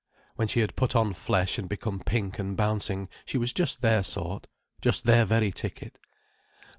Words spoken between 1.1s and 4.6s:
flesh and become pink and bouncing she was just their sort: